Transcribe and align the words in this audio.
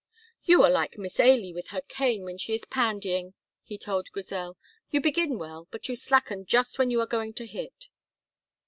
"You 0.45 0.63
are 0.63 0.69
like 0.71 0.97
Miss 0.97 1.19
Ailie 1.19 1.53
with 1.53 1.67
her 1.67 1.81
cane 1.81 2.23
when 2.23 2.39
she 2.39 2.55
is 2.55 2.65
pandying," 2.65 3.35
he 3.61 3.77
told 3.77 4.09
Grizel. 4.11 4.57
"You 4.89 4.99
begin 4.99 5.37
well, 5.37 5.67
but 5.69 5.87
you 5.89 5.95
slacken 5.95 6.47
just 6.47 6.79
when 6.79 6.89
you 6.89 6.99
are 7.01 7.05
going 7.05 7.35
to 7.35 7.45
hit." 7.45 7.87